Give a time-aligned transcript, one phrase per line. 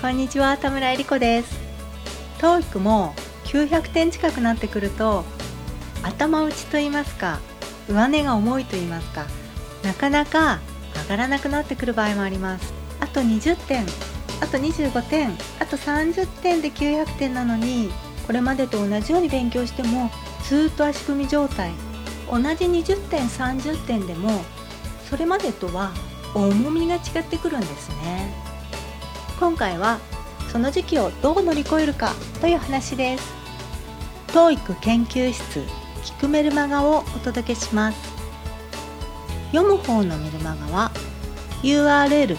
[0.00, 1.60] こんにちは田村えり子です。
[2.38, 3.12] TOEIC も
[3.44, 5.26] 900点近くなってくると
[6.02, 7.38] 頭打ちと言いますか
[7.86, 9.26] 上値が重いと言いますか
[9.84, 10.60] なかなか
[11.02, 12.72] 上がらなくなってくる場合もあります。
[12.98, 13.84] あと20点
[14.40, 17.90] あと25点あと30点で900点なのに
[18.26, 20.10] これまでと同じように勉強しても
[20.48, 21.72] ずっと足踏み状態。
[22.30, 24.30] 同じ20点30点でも
[25.10, 25.92] それまでとは
[26.34, 28.49] 重みが違ってくるんですね。
[29.40, 29.98] 今回は
[30.52, 32.12] その時期をどう乗り越えるか
[32.42, 33.32] という話です。
[34.28, 35.60] TOEIC 研究室
[36.02, 37.98] 聞くメルマガをお届けします。
[39.50, 40.90] 読む方のメルマガは
[41.62, 42.36] URL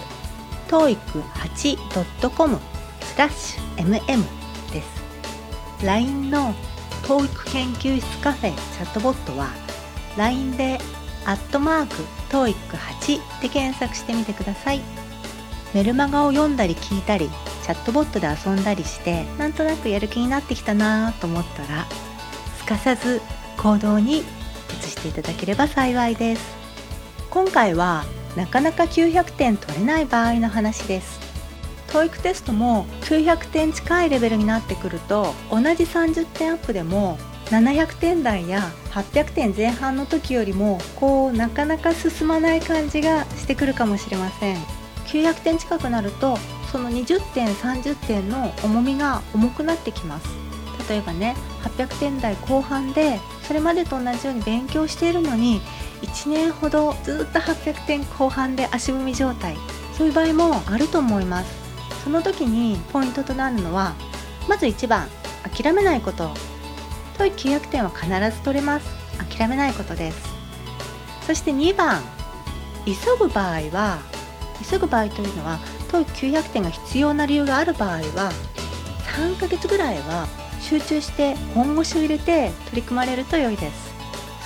[0.68, 2.60] toeic8.com
[3.00, 4.22] スラッシュ mm
[4.72, 5.84] です。
[5.84, 6.54] LINE の
[7.02, 9.48] TOEIC 研究室カフェチャットボットは
[10.16, 10.78] LINE で
[11.26, 11.94] アットマーク
[12.30, 15.01] TOEIC8 で検索してみてください。
[15.74, 17.30] メルマガを読んだり聞いたり
[17.62, 21.86] チャットボットで遊んだりしてなんとなくやる気になってきたなと思ったら
[22.58, 23.20] すかさず
[23.56, 24.22] 行動に移
[24.82, 26.62] していただければ幸いです。
[27.30, 28.04] 今回は
[28.36, 31.20] なかなか900点取れない場合の話です。
[31.88, 44.81] TOEIC テストも900点近いレベルになってくると同じ30点アップでも700点台や800点前半の時よりもこうなかなか進まない感じがしてくるかもしれません。
[45.12, 46.38] 900点近くなると
[46.70, 50.26] その20点30点の重みが重くなってきます。
[50.88, 55.60] 例えばね800点台後半でそれまでと同じように勉強しているのに
[56.00, 59.56] 1年ほどずっと800点後半で足踏み状態。
[59.96, 61.52] そういう場合もあると思います。
[62.04, 63.94] その時にポイントとなるのは
[64.48, 65.08] まず1番
[65.54, 66.30] 諦めないこと。
[67.18, 68.86] とい900点は必ず取れます。
[69.38, 70.32] 諦めないことです。
[71.26, 72.02] そして2番
[72.86, 73.98] 急ぐ場合は
[74.62, 75.58] 急ぐ場合というのは
[75.90, 78.32] TOEIC900 点が必要な理由がある場合は
[79.16, 80.26] 3ヶ月ぐらいは
[80.60, 83.92] 集中して本腰を入れて取り組まれると良いです。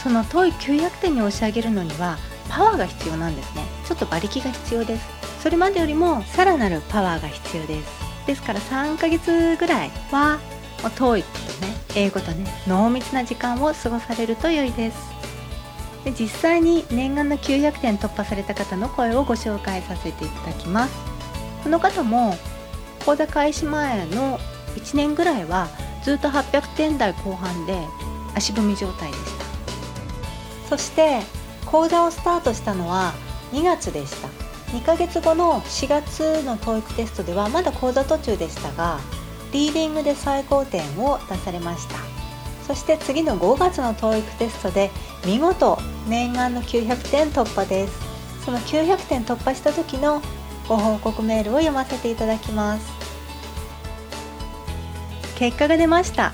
[0.02, 2.16] その TOEIC900 点に押し上げるのには
[2.48, 3.64] パワーが必要なんですね。
[3.86, 5.06] ちょっと馬力が必要です。
[5.42, 8.06] それまでよりもさらなるパワーが必要です。
[8.26, 10.40] ですから3ヶ月ぐらいは
[10.78, 15.15] TOEIC とね英語とね濃密な時間を過ごされると良いです。
[16.06, 20.94] で実際に念願の900点突破された方の声をご紹介させていただきます。
[21.64, 22.36] この方も
[23.04, 24.38] 講座開始前の
[24.76, 25.66] 1年ぐらいは
[26.04, 27.76] ずっと800点台後半で
[28.36, 30.68] 足踏み状態でした。
[30.68, 31.22] そして
[31.64, 33.12] 講座をスタートしたのは
[33.50, 34.28] 2月でした。
[34.76, 39.00] 2ヶ月後の4月の TOEIC テストではまだ講座途中でしたが
[39.52, 42.15] リーディングで最高点を出されました。
[42.66, 44.90] そして次の5月の TOEIC テストで
[45.24, 45.78] 見事
[46.08, 47.98] 念願の900点突破です。
[48.44, 50.20] その900点突破した時の
[50.68, 52.92] ご報告メールを読ませていただきます。
[55.36, 56.32] 結果が出ました。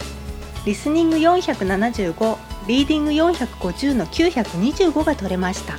[0.65, 5.79] リスニング475リーディング450の925が取れました。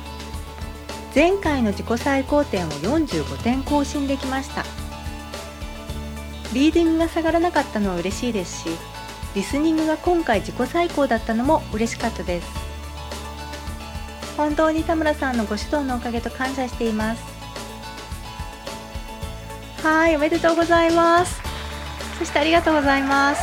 [1.14, 4.64] 前回の自己最高点を45点更新できました。
[6.54, 8.68] リーディングが下がらなかったのは嬉しいですし
[9.34, 12.48] リスニングが今回自己最高だったのも嬉しかったです。
[14.36, 17.22] 本当に田村さんのご指導のおかげと感謝しています。
[19.82, 21.42] はいおめでとうございます。
[22.18, 23.42] そしてありがとうございます。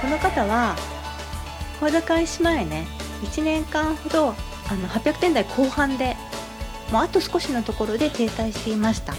[0.00, 0.74] この方は
[1.78, 2.86] 講座開始前ね
[3.22, 4.34] 1年間ほど
[4.68, 6.16] あの800点台後半で
[6.92, 9.14] もうあと少しのところで停滞していました。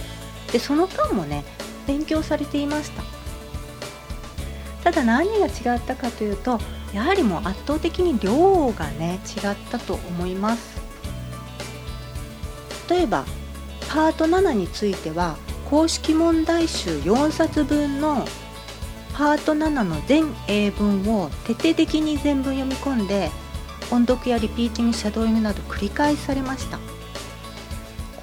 [0.52, 1.44] でその間もね
[1.86, 3.02] 勉強されていました。
[4.84, 6.60] ただ何が違ったかというと
[6.92, 10.80] やはりもう圧倒的に量がね違ったと思います。
[12.88, 13.24] 例えば
[13.88, 15.36] パート7については
[15.68, 18.24] 公式問題集4冊分の
[19.14, 23.30] パート7の全英文を徹底的に全文読み込んで
[23.90, 26.78] 音読やリピーティングシャドーイングなど繰り返されました。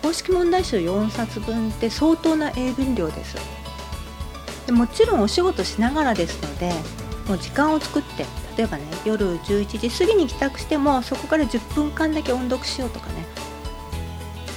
[0.02, 3.38] 公式問題集4冊分って相当な英文量です。
[4.66, 6.72] でもちろんお仕事しながらですので
[7.28, 8.26] もう時間を作って
[8.58, 13.26] 例えばね夜11時過ぎに帰宅してもそこから10分間だけ音読しようとかね。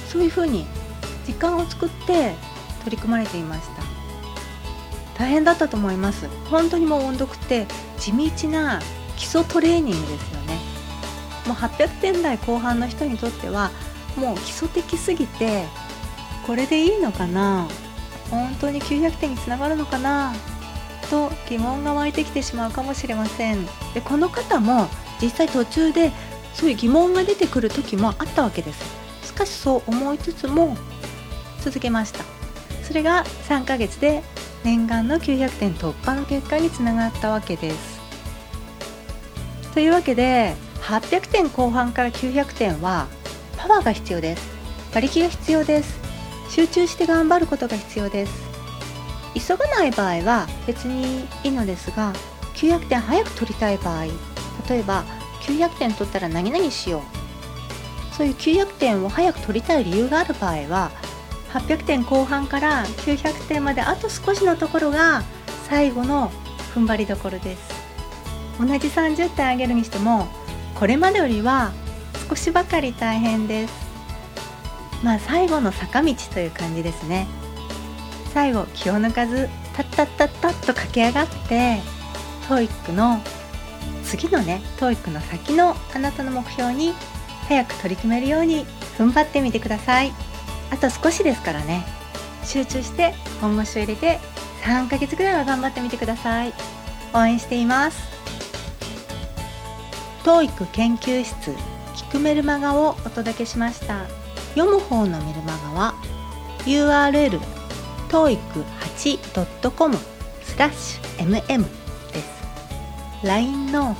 [0.07, 0.65] そういうふうに
[1.25, 2.33] 時間を作って
[2.83, 3.83] 取り組まれていました。
[5.17, 6.27] 大変だったと思います。
[6.49, 7.67] 本当にもう音読って
[7.97, 8.81] 地道な
[9.15, 10.59] 基礎トレーニングですよね。
[11.47, 13.71] もう800点台後半の人にとっては
[14.15, 15.65] もう基礎的すぎて
[16.45, 17.67] これでいいのかな？
[18.29, 20.33] 本当に900点につながるのかな？
[21.09, 23.65] と疑問が湧いてきてしまうかもしれません。
[23.93, 24.87] でこの方も
[25.21, 26.11] 実際途中で
[26.53, 28.83] そういう疑問が出てくる時もあったわけです。
[29.23, 30.77] しかしそう思いつつも
[31.61, 32.23] 続けました。
[32.83, 34.23] それが3ヶ月で
[34.63, 37.99] 念願の900点突破の結果につながったわけです。
[39.73, 43.07] というわけで800点後半から900点は
[43.67, 44.47] パワーが必要です。
[44.91, 45.99] 馬力が必要です。
[46.51, 48.45] 集中して頑張ることが必要です。
[49.33, 52.13] 急がない場合は別にいいのですが
[52.53, 54.05] 900点早く取りたい場合
[54.69, 55.03] 例えば
[55.41, 58.15] 900点取ったら何々しよう。
[58.15, 60.91] そういう900点を早く取りたい理由がある場合は
[61.53, 65.23] 800点後半から900点まであと少しのところが
[65.67, 66.29] 最後の
[66.75, 67.73] 踏ん張りどころです。
[68.59, 70.27] 同じ30点上げるにしても
[70.75, 71.73] これまでよりは
[72.29, 73.73] 少しばかり大変です。
[75.03, 77.27] まあ最後の坂道という感じですね。
[78.33, 81.79] 最後気を抜かずタッタッタッタッと駆け上がって
[82.49, 83.21] TOEIC の
[84.03, 86.93] 次のね TOEIC の先のあなたの目標に
[87.47, 88.65] 早く取り組めるように
[88.97, 90.11] 踏ん張ってみてください。
[90.71, 91.85] あと少しですからね。
[92.43, 94.19] 集中して本腰を入れて
[94.63, 96.53] 3ヶ月ぐらいは頑張ってみてください。
[97.13, 97.97] 応援しています。
[100.23, 101.74] TOEIC 研究室。
[102.15, 104.07] くメルマガをお届けしました。
[104.55, 105.93] 読む方のメルマガは
[106.65, 107.39] URL
[108.07, 109.97] toeic8.com
[110.41, 111.65] スラッシュ mm
[112.13, 113.25] です。
[113.25, 113.95] LINE の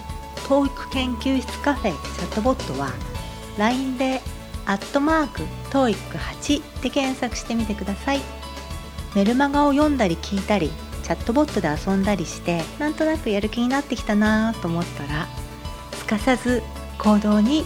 [0.48, 2.94] TOEIC 研究室カフェチャットボットは
[3.58, 4.22] LINE で
[4.66, 5.42] アットマーク
[5.72, 8.22] TOEIC8 で検索してみてください。
[9.14, 10.72] メルマガを読んだり聞いたり
[11.04, 15.28] チャットボットで遊んだりしてなんとなくやる気になってきたなと思ったら
[15.94, 16.64] すかさず
[16.98, 17.66] 行動に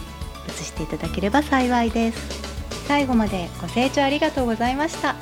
[0.50, 5.16] 移していただければ幸いです最後までご清聴ありがとうございました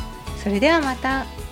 [0.43, 1.46] それではまた。